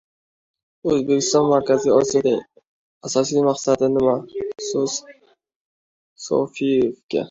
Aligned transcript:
O‘zbekistonning 0.91 1.51
Markaziy 1.51 1.93
Osiyodagi 1.99 2.41
asosiy 3.11 3.47
maqsadi 3.51 3.93
nima? 3.95 4.19
So‘z 4.73 5.01
Safoyevga 6.29 7.19